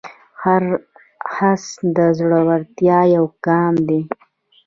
[0.41, 0.63] هر
[1.31, 1.65] خرڅ
[1.95, 4.01] د زړورتیا یو ګام دی.